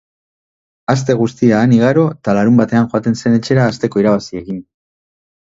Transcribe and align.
Aste 0.93 1.15
guztia 1.19 1.59
han 1.65 1.75
igaro 1.75 2.05
eta 2.15 2.35
larunbatean 2.39 2.89
joaten 2.95 3.21
zen 3.21 3.39
etxera, 3.41 3.69
asteko 3.75 4.03
irabaziarekin. 4.05 4.63